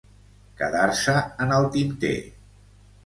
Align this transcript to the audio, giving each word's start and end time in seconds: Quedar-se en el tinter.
Quedar-se 0.61 1.15
en 1.45 1.53
el 1.59 1.69
tinter. 1.77 2.15